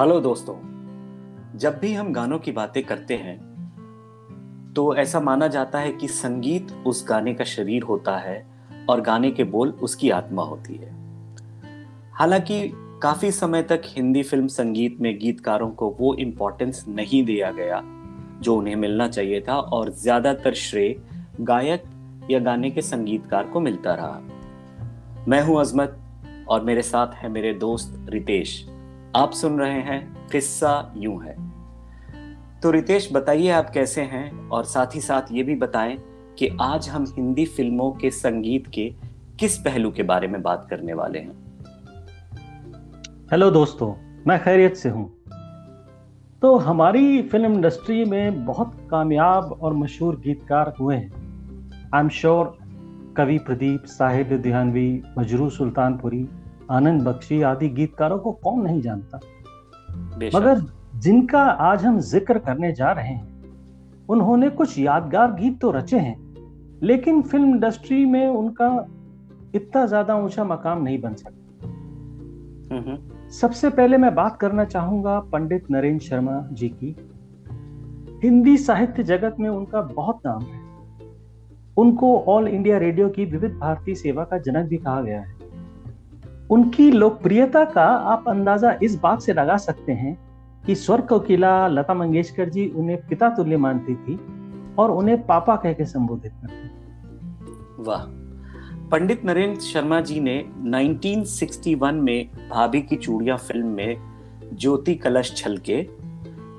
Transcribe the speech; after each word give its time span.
Hello 0.00 0.18
दोस्तों, 0.20 0.54
जब 1.58 1.78
भी 1.78 1.92
हम 1.94 2.12
गानों 2.12 2.38
की 2.38 2.52
बातें 2.52 2.82
करते 2.82 3.14
हैं 3.14 3.36
तो 4.76 4.94
ऐसा 4.96 5.20
माना 5.20 5.48
जाता 5.48 5.78
है 5.78 5.90
कि 5.92 6.08
संगीत 6.08 6.70
उस 6.86 7.04
गाने 7.08 7.34
का 7.34 7.44
शरीर 7.44 7.82
होता 7.82 8.16
है 8.16 8.36
और 8.90 9.00
गाने 9.00 9.30
के 9.30 9.44
बोल 9.46 9.70
उसकी 9.82 10.10
आत्मा 10.10 10.42
होती 10.42 10.74
है। 10.74 10.90
हालाँकि 12.12 12.60
काफ़ी 13.02 13.30
समय 13.32 13.62
तक 13.62 13.82
हिंदी 13.86 14.22
फ़िल्म 14.22 14.46
संगीत 14.46 15.00
में 15.00 15.18
गीतकारों 15.18 15.70
को 15.70 15.90
वो 16.00 16.14
इम्पोर्टेंस 16.16 16.84
नहीं 16.88 17.24
दिया 17.24 17.50
गया, 17.50 17.82
जो 18.40 18.56
उन्हें 18.56 18.76
मिलना 18.76 19.08
चाहिए 19.08 19.40
था 19.40 19.58
और 19.58 19.92
ज़्यादातर 19.92 20.54
श्रेय 20.54 20.96
गायक 21.42 21.90
या 22.30 22.38
गाने 22.40 22.70
के 22.70 22.82
संगीतकार 22.84 23.48
को 23.48 23.60
मिलता 23.60 23.94
रहा। 23.94 24.20
मैं 25.28 25.42
हूँ 25.42 25.60
अजमत 25.60 26.00
और 26.48 26.64
मेरे 26.64 26.82
साथ 26.84 27.14
है 27.14 27.28
मेरे 27.28 27.54
दोस्त 27.58 28.04
रितेश। 28.08 28.64
आप 29.16 29.30
सुन 29.30 29.58
रहे 29.58 29.80
हैं 29.80 30.28
किस्सा 30.32 30.94
यूँ 30.96 31.24
है। 31.24 31.36
तो 32.60 32.70
रितेश, 32.70 33.08
बताइए 33.12 33.50
आप 33.50 33.70
कैसे 33.70 34.00
हैं? 34.00 34.48
और 34.48 34.64
साथ 34.64 34.86
ही 34.94 35.00
साथ 35.00 35.22
ये 35.32 35.42
भी 35.42 35.54
बताएँ 35.54 35.98
कि 36.38 36.56
आज 36.60 36.88
हम 36.88 37.04
हिंदी 37.16 37.44
फ़िल्मों 37.44 37.92
के 37.92 38.10
संगीत 38.10 38.66
के 38.66 38.94
किस 39.40 39.58
पहलू 39.58 39.90
के 39.90 40.02
बारे 40.02 40.28
में 40.28 40.42
बात 40.42 40.66
करने 40.70 40.92
वाले 40.92 41.18
हैं। 41.18 41.32
हेलो 43.30 43.50
दोस्तों, 43.50 43.94
मैं 44.26 44.42
खैरियत 44.42 44.76
से 44.76 44.88
हूँ। 44.88 45.12
तो 46.42 46.56
हमारी 46.56 47.22
फ़िल्म 47.22 47.52
इंडस्ट्री 47.52 48.04
में 48.04 48.44
बहुत 48.44 48.88
कामयाब 48.90 49.58
और 49.62 49.74
मशहूर 49.74 50.16
गीतकार 50.16 50.74
हुए 50.80 50.96
हैं। 50.96 51.12
आई 51.94 52.00
एम 52.00 52.08
श्योर 52.08 52.58
कवि 53.16 53.38
प्रदीप, 53.38 53.82
साहिब 53.84 54.32
लुधियानवी 54.32 55.02
मजरू 55.18 55.50
सुल्तानपुरी 55.50 56.28
आनंद 56.70 57.02
बख्शी 57.02 57.40
आदि 57.42 57.68
गीतकारों 57.70 58.18
को 58.18 58.32
कौन 58.44 58.60
नहीं 58.60 58.80
जानता? 58.80 59.20
मगर 60.34 60.60
जिनका 60.96 61.42
आज 61.42 61.84
हम 61.84 61.98
ज़िक्र 62.02 62.38
करने 62.38 62.72
जा 62.72 62.92
रहे 62.92 63.08
हैं 63.08 64.06
उन्होंने 64.08 64.48
कुछ 64.50 64.78
यादगार 64.78 65.32
गीत 65.32 65.60
तो 65.60 65.70
रचे 65.70 65.98
हैं 65.98 66.16
लेकिन 66.82 67.22
फ़िल्म 67.22 67.48
इंडस्ट्री 67.48 68.04
में 68.06 68.26
उनका 68.28 68.68
इतना 69.54 69.84
ज़्यादा 69.86 70.14
ऊँचा 70.16 70.44
मकाम 70.44 70.82
नहीं 70.82 71.00
बन 71.00 71.14
सकता। 71.14 71.36
सबसे 73.30 73.70
पहले 73.70 73.96
मैं 73.96 74.14
बात 74.14 74.36
करना 74.36 74.64
चाहूँगा 74.64 75.18
पंडित 75.32 75.70
नरेंद्र 75.70 76.04
शर्मा 76.04 76.40
जी 76.52 76.68
की। 76.68 76.94
हिंदी 78.22 78.56
साहित्य 78.56 79.02
जगत 79.02 79.36
में 79.40 79.48
उनका 79.48 79.80
बहुत 79.82 80.20
नाम 80.26 80.42
है। 80.42 80.60
उनको 81.76 82.16
ऑल 82.28 82.48
इंडिया 82.48 82.78
रेडियो 82.78 83.08
की 83.08 83.24
विविध 83.24 83.52
भारतीय 83.58 83.94
सेवा 83.94 84.24
का 84.24 84.38
जनक 84.38 84.68
भी 84.68 84.76
कहा 84.76 85.00
गया 85.02 85.20
है। 85.20 85.47
उनकी 86.50 86.90
लोकप्रियता 86.90 87.64
का 87.64 87.84
आप 87.84 88.28
अंदाज़ा 88.28 88.78
इस 88.82 89.00
बात 89.00 89.22
से 89.22 89.32
लगा 89.32 89.56
सकते 89.56 89.92
हैं 89.92 90.18
कि 90.66 90.74
स्वर 90.74 91.00
कोकिला 91.00 91.68
लता 91.68 91.94
मंगेशकर 91.94 92.48
जी 92.48 92.68
उन्हें 92.68 93.06
पिता 93.06 93.28
तुल्य 93.28 93.56
मानती 93.56 93.94
थी 93.94 94.18
और 94.78 94.90
उन्हें 94.90 95.26
पापा 95.26 95.56
कह 95.56 95.72
के 95.72 95.84
संबोधित 95.84 96.32
करती 96.32 96.68
वाह। 97.82 98.02
पंडित 98.88 99.24
नरेंद्र 99.24 99.60
शर्मा 99.60 100.00
जी 100.00 100.20
ने 100.20 100.44
1961 100.64 101.92
में 101.92 102.30
भाभी 102.50 102.82
की 102.82 102.96
चूड़िया 102.96 103.36
फ़िल्म 103.36 103.66
में 103.66 103.96
ज्योति 104.54 104.94
कलश 104.94 105.34
छलके 105.36 105.82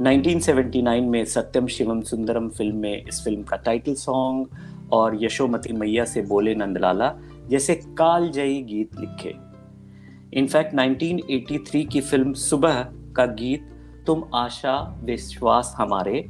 1979 0.03 1.01
में 1.01 1.25
सत्यम 1.25 1.67
शिवम 1.67 2.01
सुंदरम 2.01 2.49
फ़िल्म 2.49 2.75
में 2.75 3.05
इस 3.05 3.23
फ़िल्म 3.23 3.43
का 3.43 3.57
टाइटल 3.57 3.93
सॉन्ग 3.93 4.47
और 4.91 5.23
यशोमती 5.23 5.73
मैया 5.73 6.05
से 6.05 6.21
बोले 6.21 6.55
नंदलाला 6.55 7.13
जैसे 7.49 7.75
काल 7.75 8.29
जयी 8.29 8.61
गीत 8.61 8.99
लिखे। 8.99 9.48
इनफैक्ट 10.33 10.75
1983 10.75 11.85
की 11.85 12.02
फ़िल्म 12.02 12.33
सुबह 12.33 12.81
का 13.16 13.25
गीत 13.25 13.69
तुम 14.07 14.23
आशा 14.35 15.00
विश्वास 15.03 15.73
हमारे 15.78 16.29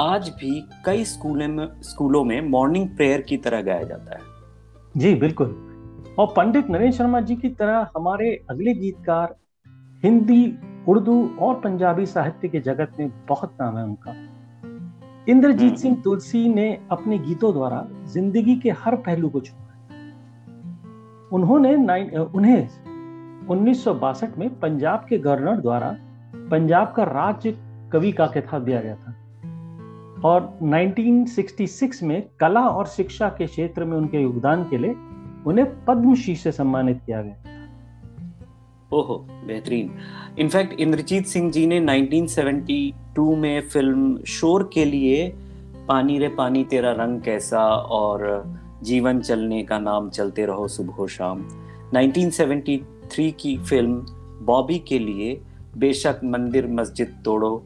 आज 0.00 0.28
भी 0.28 0.68
कई 0.86 1.04
स्कूलों 1.04 1.48
में 1.48 1.68
स्कूलों 1.82 2.24
में 2.24 2.40
मॉर्निंग 2.40 2.88
प्रेयर 2.88 3.20
की 3.20 3.36
तरह 3.36 3.62
गाया 3.62 3.82
जाता 3.82 4.14
है। 4.14 4.20
जी 4.96 5.14
बिल्कुल। 5.14 5.48
और 6.18 6.34
पंडित 6.36 6.70
नरेंद्र 6.70 6.96
शर्मा 6.96 7.20
जी 7.20 7.36
की 7.36 7.48
तरह 7.48 7.86
हमारे 7.96 8.44
अगले 8.50 8.74
गीतकार 8.74 9.36
हिंदी 10.04 10.54
उर्दू 10.88 11.28
और 11.40 11.54
पंजाबी 11.54 12.06
साहित्य 12.06 12.48
के 12.48 12.60
जगत 12.60 12.92
में 13.00 13.26
बहुत 13.28 13.56
नाम 13.60 13.78
है 13.78 13.84
उनका। 13.84 14.14
इंद्रजीत 15.28 15.70
हम्म। 15.70 15.76
सिंह 15.76 16.00
तुलसी 16.04 16.48
ने 16.48 16.78
अपने 16.90 17.18
गीतों 17.18 17.52
द्वारा 17.52 17.86
ज़िंदगी 18.04 18.56
के 18.56 18.70
हर 18.70 18.96
पहलू 18.96 19.28
को 19.28 19.40
छुआ 19.40 19.62
उन्होंने 21.32 21.74
उन्हें 22.16 22.85
उन्नीस 23.50 23.84
सौ 23.84 23.94
बासठ 23.94 24.38
में 24.38 24.60
पंजाब 24.60 25.06
के 25.08 25.18
गवर्नर 25.18 25.56
द्वारा 25.56 25.96
पंजाब 26.50 26.92
का 26.96 27.02
राज्य 27.02 27.58
कवि 27.92 28.12
का 28.12 28.26
खिताब 28.26 28.64
दिया 28.64 28.80
गया 28.80 28.94
था। 28.94 29.14
और 30.24 30.58
1966 30.62 32.02
में 32.02 32.26
कला 32.40 32.60
और 32.60 32.86
शिक्षा 32.86 33.28
के 33.28 33.46
क्षेत्र 33.46 33.84
में 33.84 33.96
उनके 33.96 34.18
योगदान 34.18 34.64
के 34.64 34.78
लिए 34.78 34.94
उन्हें 35.46 35.84
पद्मश्री 35.84 36.36
से 36.36 36.52
सम्मानित 36.52 37.00
किया 37.06 37.22
गया। 37.22 37.34
ओहो, 38.92 39.26
बेहतरीन। 39.30 39.90
इनफैक्ट 40.38 40.80
इंद्रजीत 40.80 41.26
सिंह 41.26 41.52
जी 41.52 41.66
ने 41.66 41.80
1972 41.80 43.36
में 43.36 43.60
फ़िल्म 43.60 44.22
शोर 44.22 44.70
के 44.72 44.84
लिए 44.84 45.36
पानी 45.88 46.18
रे 46.18 46.28
पानी 46.28 46.64
तेरा 46.64 46.92
रंग 46.92 47.20
कैसा 47.20 47.64
और 47.74 48.44
जीवन 48.82 49.20
चलने 49.20 49.62
का 49.62 49.78
नाम 49.78 50.10
चलते 50.10 50.46
रहो 50.46 50.68
सुबह 50.68 51.06
शाम। 51.06 51.48
1973 53.12 53.32
की 53.40 53.58
फ़िल्म 53.58 54.06
बॉबी 54.42 54.78
के 54.78 54.98
लिए 54.98 55.40
बेशक 55.76 56.20
मंदिर 56.24 56.66
मस्जिद 56.66 57.22
तोड़ो। 57.24 57.64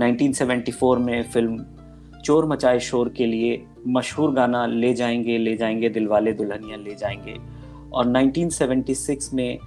1974 0.00 0.98
में 0.98 1.22
फ़िल्म 1.22 1.64
चोर 2.24 2.46
मचाए 2.46 2.80
शोर 2.80 3.08
के 3.08 3.26
लिए 3.26 3.66
मशहूर 3.86 4.32
गाना 4.32 4.66
ले 4.66 4.94
जाएँगे 4.94 5.38
ले 5.38 5.56
जाएँगे, 5.56 5.88
दिलवाले 5.88 6.32
दुल्हनिया 6.32 6.76
ले 6.76 6.94
जाएँगे। 6.94 7.36
और 7.92 8.06
1976 8.06 9.34
में 9.34 9.58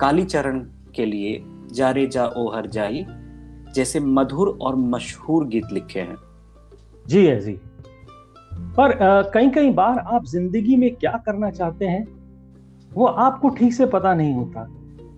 काली 0.00 0.24
चरण 0.24 0.66
के 0.94 1.06
लिए 1.06 1.44
जारे 1.72 2.06
जा 2.06 2.26
ओ 2.26 2.56
हर 2.56 2.66
जाई, 2.66 3.06
जैसे 3.74 4.00
मधुर 4.00 4.58
और 4.60 4.76
मशहूर 4.76 5.46
गीत 5.46 5.64
लिखे 5.72 6.00
हैं। 6.00 6.16
जी 7.06 7.26
है 7.26 7.40
जी। 7.40 7.58
पर 8.54 8.98
कई 9.34 9.50
कई 9.50 9.70
बार 9.70 9.98
आप 9.98 10.24
ज़िंदगी 10.24 10.76
में 10.76 10.94
क्या 10.94 11.22
करना 11.26 11.50
चाहते 11.50 11.84
हैं? 11.84 12.21
वो 12.94 13.06
आपको 13.06 13.48
ठीक 13.48 13.74
से 13.74 13.86
पता 13.86 14.14
नहीं 14.14 14.34
होता। 14.34 14.66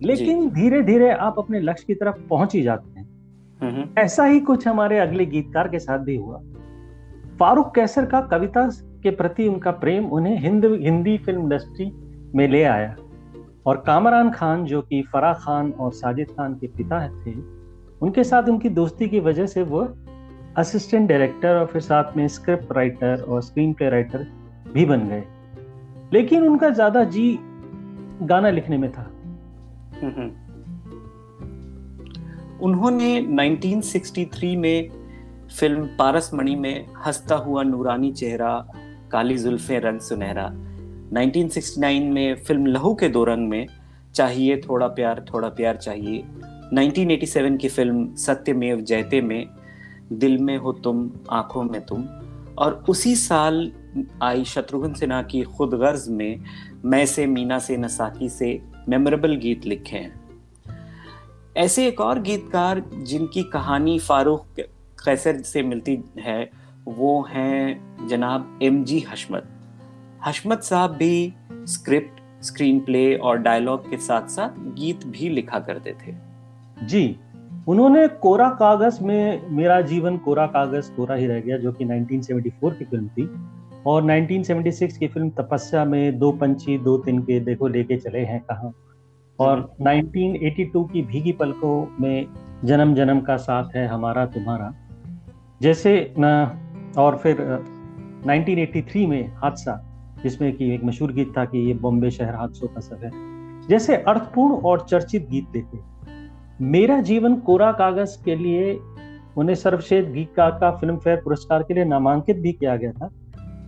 लेकिन 0.03 0.49
धीरे 0.51 0.83
धीरे 0.83 1.11
आप 1.11 1.39
अपने 1.39 1.61
लक्ष्य 1.61 1.85
की 1.87 1.95
तरफ़ 1.95 2.17
पहुँच 2.31 2.55
ही 2.55 2.63
जाते 2.63 3.01
हैं। 3.01 3.93
ऐसा 3.99 4.25
ही 4.25 4.41
कुछ 4.41 4.67
हमारे 4.69 4.99
अगले 4.99 5.27
गीतकार 5.27 5.69
के 5.69 5.79
साथ 5.79 5.99
भी 5.99 6.17
हुआ। 6.17 6.41
फारूक 7.39 7.75
कैसर 7.75 8.07
का 8.07 8.21
कविता 8.23 8.67
के 9.03 9.11
प्रति 9.11 9.49
उनका 9.49 9.71
प्रेम 9.71 10.07
उन्हें 10.07 10.39
हिंद 10.39 10.65
हिंदी 10.83 11.17
फ़िल्म 11.19 11.43
इंडस्ट्री 11.43 11.91
में 12.35 12.47
ले 12.49 12.63
आया। 12.65 12.95
और 13.67 13.77
कामरान 13.77 14.31
खान 14.31 14.65
जो 14.65 14.81
कि 14.83 15.03
फराह 15.13 15.33
खान 15.35 15.71
और 15.71 15.93
साजिद 15.93 16.31
खान 16.31 16.55
के 16.55 16.67
पिता 16.67 17.07
थे 17.09 17.33
उनके 18.03 18.25
साथ 18.25 18.49
उनकी 18.49 18.69
दोस्ती 18.69 19.09
की 19.09 19.21
वजह 19.21 19.47
से 19.47 19.63
वो 19.63 19.87
असिस्टेंट 20.57 21.09
डायरेक्टर 21.09 21.57
और 21.57 21.67
फिर 21.67 21.83
साथ 21.83 22.17
में 22.17 22.27
स्क्रिप्ट 22.29 22.73
राइटर 22.73 23.21
और 23.21 23.43
स्क्रीन 23.43 23.73
प्ले 23.73 23.89
राइटर 23.91 24.27
भी 24.75 24.85
बन 24.85 25.09
गए। 25.09 25.23
लेकिन 26.13 26.43
उनका 26.43 26.71
ज़्यादा 26.71 27.05
जी 27.05 27.39
गाना 28.23 28.51
लिखने 28.51 28.79
में 28.79 28.93
था। 28.93 29.11
उन्होंने 32.61 33.21
1963 33.21 34.57
में 34.57 34.89
फ़िल्म 35.61 35.87
पारस 35.99 36.31
मणि 36.35 36.57
में 36.57 36.87
हंसता 37.07 37.35
हुआ 37.35 37.63
नूरानी 37.63 38.13
चेहरा, 38.13 38.69
काली 39.11 39.39
जुल्फे, 39.39 39.79
रंग 39.79 40.01
सुनहरा। 40.01 40.55
1969 41.13 42.09
में 42.09 42.35
फ़िल्म 42.35 42.67
लहू 42.67 42.95
के 42.95 43.09
दो 43.09 43.25
रंग 43.25 43.49
में, 43.49 43.67
चाहिए 44.15 44.57
थोड़ा 44.57 44.87
प्यार 44.87 45.27
थोड़ा 45.35 45.49
प्यार 45.49 45.77
चाहिए। 45.77 46.25
1987 46.73 47.57
की 47.57 47.69
फ़िल्म 47.69 48.15
सत्यमेव 48.15 48.81
जयते 48.81 49.21
में, 49.21 49.49
दिल 50.13 50.39
में 50.39 50.57
हो 50.57 50.73
तुम, 50.73 51.11
आँखों 51.31 51.63
में 51.63 51.81
तुम। 51.81 52.05
और 52.59 52.85
उसी 52.89 53.17
साल 53.17 53.73
आई 54.23 54.45
शत्रुघ्न 54.45 54.95
सिन्हा 54.95 55.23
की 55.23 55.43
खुद 55.43 55.71
गर्ज 55.71 56.09
में 56.09 56.41
मैं 56.85 57.07
से 57.07 57.27
मीना 57.27 57.59
से 57.59 57.77
नसाकी 57.77 58.29
से 58.29 58.63
मेमोरेबल 58.89 59.37
गीत 59.37 59.67
लिखे 59.67 59.97
हैं। 59.97 60.25
ऐसे 61.57 61.87
एक 61.87 62.01
और 62.01 62.21
गीतकार 62.21 62.83
जिनकी 62.95 63.43
कहानी 63.43 63.99
फारूक 63.99 64.47
कैसर 65.05 65.37
से 65.37 65.63
मिलती 65.63 66.05
है, 66.19 66.51
वो 66.85 67.27
हैं 67.31 67.81
जनाब 68.09 68.59
एम 68.63 68.85
जी 68.85 69.01
हशमत। 69.01 69.49
हशमत 70.27 70.63
साहब 70.63 70.91
भी 70.91 71.35
स्क्रिप्ट 71.53 72.45
स्क्रीन 72.45 72.81
प्ले 72.81 73.17
और 73.17 73.39
डायलॉग 73.39 73.91
के 73.91 73.97
साथ 73.97 74.29
साथ 74.29 74.49
गीत 74.49 75.07
भी 75.07 75.29
लिखा 75.29 75.59
करते 75.59 75.93
थे। 75.93 76.15
जी, 76.87 77.17
उन्होंने 77.69 78.09
कोरा 78.09 78.49
कागज़ 78.49 79.03
में 79.03 79.49
मेरा 79.51 79.81
जीवन, 79.81 80.17
कोरा 80.17 80.47
कागज़ 80.47 80.93
कोरा 80.93 81.15
ही 81.15 81.27
रह 81.27 81.41
गया, 81.41 81.59
जो 81.59 81.73
कि 81.73 81.85
1974 81.85 82.79
की 82.79 82.85
फ़िल्म 82.85 83.09
थी। 83.09 83.54
और 83.87 84.03
1976 84.03 84.97
की 84.97 85.07
फ़िल्म 85.07 85.31
तपस्या 85.31 85.85
में 85.85 86.19
दो 86.19 86.33
पंछी, 86.33 86.79
दो 86.79 86.99
तिनके 86.99 87.41
देखो, 87.41 87.69
लेके 87.69 87.97
चले 87.97 88.19
हैं 88.19 88.41
कहा? 88.41 88.73
और 89.41 89.75
1982 89.81 90.85
की 90.85 91.03
भीगी 91.03 91.33
पलकों 91.33 91.87
में 92.01 92.27
जन्म 92.65 92.95
जन्म 92.95 93.21
का 93.21 93.37
साथ 93.37 93.77
है 93.77 93.87
हमारा 93.87 94.27
तुम्हारा। 94.27 94.75
जैसे 95.63 96.15
और 96.99 97.17
फिर 97.17 97.41
1983 98.27 99.07
में 99.07 99.33
हादसा, 99.35 99.85
जिसमें 100.23 100.53
कि 100.57 100.75
एक 100.75 100.85
मशहूर 100.85 101.13
गीत 101.13 101.33
था 101.39 101.45
कि 101.45 101.59
ये 101.59 101.75
बॉम्बे 101.75 102.11
शहर 102.11 102.35
हादसों 102.35 102.69
का 102.69 102.81
है। 103.05 103.11
जैसे 103.69 103.97
अर्थपूर्ण 103.97 104.55
और 104.55 104.81
चर्चित 104.81 105.29
गीत 105.31 105.49
देते 105.53 105.79
मेरा 106.61 107.01
जीवन 107.01 107.37
कोरा 107.37 107.73
कागज़ 107.73 108.25
के 108.25 108.37
लिए, 108.37 108.79
उन्हें 109.37 109.55
सर्वश्रेष्ठ 109.55 110.11
गीतकार 110.11 110.51
का 110.51 110.71
फ़िल्म 110.71 110.97
फेयर 110.97 111.17
पुरस्कार 111.17 111.63
के 111.63 111.75
लिए 111.75 111.85
नामांकित 111.85 112.37
भी 112.37 112.53
किया 112.53 112.77
गया 112.77 112.93
था। 112.93 113.11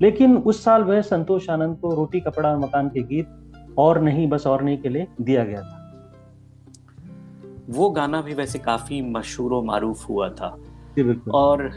लेकिन 0.02 0.36
उस 0.36 0.64
साल 0.64 0.82
वह 0.82 1.00
संतोष 1.00 1.50
आनंद 1.50 1.76
को 1.76 1.94
रोटी 1.94 2.20
कपड़ा 2.20 2.50
और 2.50 2.58
मकान 2.58 2.88
के 2.88 3.02
गीत 3.02 3.74
और 3.78 4.00
नहीं 4.00 4.28
बस 4.28 4.46
और 4.46 4.62
नहीं 4.62 4.78
के 4.78 4.88
लिए 4.88 5.06
दिया 5.20 5.44
गया 5.44 5.62
था। 5.62 5.82
वो 7.70 7.90
गाना 7.90 8.20
भी 8.22 8.34
वैसे 8.34 8.58
काफ़ी 8.58 9.00
मशहूर 9.02 9.52
और 9.52 9.64
मारूफ 9.64 10.08
हुआ 10.08 10.28
था। 10.28 10.56
और 11.34 11.70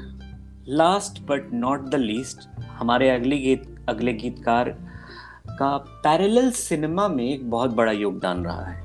last 0.68 1.22
but 1.22 1.54
not 1.54 1.90
the 1.90 1.96
least 1.96 2.50
हमारे 2.66 3.10
अगले 3.10 3.38
गीत 3.38 3.86
अगले 3.90 4.14
गीतकार 4.14 4.70
का 5.50 5.78
पैरेलल 5.78 6.52
सिनेमा 6.52 7.08
में 7.08 7.24
एक 7.24 7.50
बहुत 7.50 7.74
बड़ा 7.74 7.92
योगदान 7.92 8.46
रहा 8.46 8.66
है। 8.66 8.84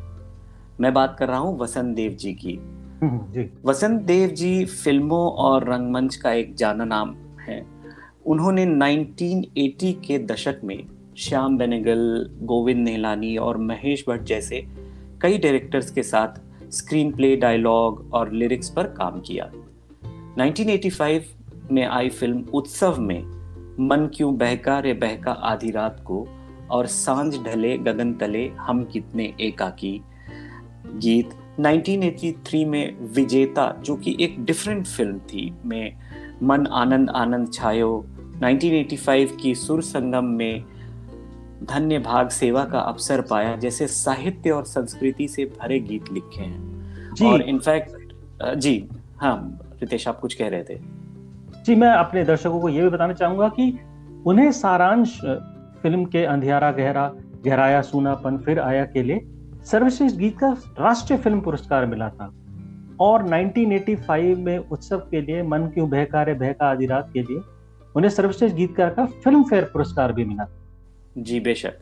मैं 0.80 0.94
बात 0.94 1.16
कर 1.18 1.28
रहा 1.28 1.38
हूँ 1.38 1.58
वसंत 1.58 1.96
देव 1.96 2.12
जी 2.12 2.32
की। 2.32 2.58
जी। 3.04 3.50
वसंत 3.64 4.02
देव 4.02 4.30
जी 4.30 4.64
फ़िल्मों 4.64 5.30
और 5.32 5.68
रंगमंच 5.68 6.16
का 6.16 6.32
एक 6.32 6.54
जाना 6.54 6.84
नाम 6.84 7.14
है। 7.40 7.73
उन्होंने 8.26 8.66
1980 8.66 9.92
के 9.92 10.18
दशक 10.18 10.60
में 10.64 10.84
श्याम 11.18 11.58
बेनेगल, 11.58 12.30
गोविंद 12.42 12.88
नेहलानी 12.88 13.36
और 13.36 13.56
महेश 13.56 14.04
भट्ट 14.08 14.22
जैसे 14.22 14.66
कई 15.22 15.38
डायरेक्टर्स 15.38 15.90
के 15.90 16.02
साथ 16.02 16.40
स्क्रीन 16.70 17.12
प्ले 17.12 17.36
डायलॉग 17.36 18.10
और 18.12 18.32
लिरिक्स 18.32 18.70
पर 18.70 18.82
काम 18.82 19.20
किया। 19.20 19.52
1985 20.38 21.20
में 21.72 21.86
आई 21.86 22.08
फ़िल्म 22.08 22.44
उत्सव 22.54 22.96
में 23.00 23.22
मन 23.80 24.10
क्यों 24.14 24.36
बहका 24.36 24.78
रे 24.78 24.92
बहका 24.92 25.32
आधी 25.32 25.70
रात 25.70 26.00
को 26.04 26.28
और 26.70 26.86
साँझ 26.86 27.38
ढले 27.38 27.78
गगन 27.78 28.14
तले 28.14 28.48
हम 28.48 28.84
कितने 28.84 29.34
एकाकी। 29.40 30.00
गीत 30.86 31.30
1983 31.60 32.64
में 32.64 33.00
विजेता, 33.00 33.80
जो 33.84 33.96
कि 33.96 34.16
एक 34.20 34.44
डिफरेंट 34.44 34.86
फ़िल्म 34.86 35.18
थी, 35.18 35.54
में 35.64 35.96
मन 36.42 36.66
आनंद 36.66 37.10
आनंद 37.10 37.52
छायो। 37.52 38.04
1985 38.42 39.36
की 39.36 39.54
सुर 39.54 39.82
संगम 39.82 40.24
में 40.24 40.64
धन्य 41.62 41.98
भाग 41.98 42.28
सेवा 42.28 42.64
का 42.64 42.78
अवसर 42.78 43.20
पाया 43.20 43.56
जैसे 43.56 43.86
साहित्य 43.86 44.50
और 44.50 44.64
संस्कृति 44.64 45.28
से 45.28 45.44
भरे 45.60 45.78
गीत 45.80 46.12
लिखे 46.12 46.42
हैं। 46.42 47.14
जी। 47.14 47.26
और 47.26 47.42
इनफैक्ट 47.42 48.56
जी 48.56 48.88
हाँ 49.16 49.60
रितेश 49.80 50.08
आप 50.08 50.20
कुछ 50.20 50.34
कह 50.34 50.48
रहे 50.48 50.62
थे। 50.62 50.78
जी 51.66 51.74
मैं 51.74 51.88
अपने 51.88 52.24
दर्शकों 52.24 52.60
को 52.60 52.68
यह 52.68 52.82
भी 52.82 52.88
बताना 52.88 53.12
चाहूँगा 53.12 53.48
कि 53.48 53.78
उन्हें 54.26 54.50
सारांश 54.52 55.18
फ़िल्म 55.82 56.04
के 56.04 56.24
अंधियारा 56.24 56.70
गहरा 56.72 57.12
गहराया 57.44 57.80
सूनापन 57.82 58.38
फिर 58.38 58.60
आया 58.60 58.84
के 58.84 59.02
लिए 59.02 59.20
सर्वश्रेष्ठ 59.64 60.16
गीत 60.16 60.38
का 60.38 60.48
राष्ट्रीय 60.80 61.18
फ़िल्म 61.18 61.40
पुरस्कार 61.40 61.86
मिला 61.86 62.08
था। 62.08 62.30
और 63.00 63.22
1985 63.22 64.34
में 64.36 64.58
उत्सव 64.58 64.98
के 65.10 65.20
लिए 65.20 65.42
मन 65.42 65.66
क्यों 65.66 65.88
बहकारे 65.90 66.34
बहका 66.34 66.66
आदि 66.66 66.86
रात 66.86 67.10
के 67.12 67.22
लिए 67.22 67.40
उन्हें 67.96 68.10
सर्वश्रेष्ठ 68.10 68.56
गीतकार 68.56 68.90
का 68.90 69.06
फ़िल्म 69.06 69.42
फेयर 69.42 69.64
पुरस्कार 69.64 70.12
भी 70.12 70.24
मिला। 70.24 70.46
जी 71.18 71.40
बेशक। 71.40 71.78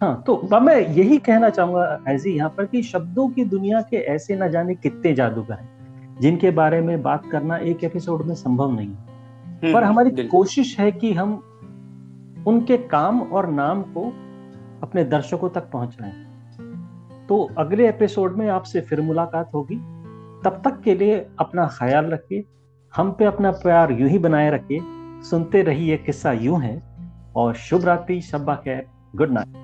हाँ 0.00 0.22
तो 0.26 0.60
मैं 0.60 0.76
यही 0.88 1.18
कहना 1.18 1.48
चाहूँगा 1.50 2.00
ऐसे 2.08 2.30
यहाँ 2.30 2.50
पर 2.50 2.66
कि 2.66 2.82
शब्दों 2.82 3.28
की 3.28 3.44
दुनिया 3.44 3.80
के 3.80 3.96
ऐसे 3.96 4.36
न 4.36 4.50
जाने 4.50 4.74
कितने 4.74 5.14
जादूगर 5.14 5.54
हैं 5.54 6.18
जिनके 6.20 6.50
बारे 6.50 6.80
में 6.80 7.02
बात 7.02 7.30
करना 7.32 7.56
एक 7.56 7.84
एपिसोड 7.84 8.26
में 8.26 8.34
संभव 8.34 8.72
नहीं 8.72 8.88
है। 8.88 8.94
हम्म, 8.94 9.72
पर 9.74 9.84
हमारी 9.84 10.26
कोशिश 10.26 10.78
है 10.78 10.92
कि 10.92 11.12
हम 11.12 11.32
उनके 12.46 12.76
काम 12.76 13.20
और 13.22 13.50
नाम 13.50 13.82
को 13.82 14.12
अपने 14.82 15.04
दर्शकों 15.04 15.48
तक 15.48 15.70
पहुंचाएँ 15.70 16.12
तो 17.28 17.42
अगले 17.58 17.88
एपिसोड 17.88 18.36
में 18.36 18.48
आपसे 18.48 18.80
फिर 18.80 19.00
मुलाकात 19.00 19.54
होगी। 19.54 19.76
तब 20.44 20.62
तक 20.64 20.80
के 20.84 20.94
लिए 20.94 21.26
अपना 21.38 21.66
ख्याल 21.66 22.06
रखिए, 22.06 22.44
हम 22.94 23.12
पे 23.12 23.24
अपना 23.24 23.50
प्यार 23.50 23.92
यूँ 23.92 24.08
ही 24.08 24.18
बनाए 24.18 24.50
रखिए, 24.50 24.80
सुनते 25.22 25.62
रहिए 25.62 25.96
किस्सा 25.96 26.32
यूँ 26.32 26.62
है, 26.62 26.82
और 27.36 27.54
शुभ 27.54 27.84
रात्रि, 27.84 28.20
शब्बा 28.20 28.54
खैर, 28.54 28.86
गुड 29.16 29.30
नाइट। 29.30 29.63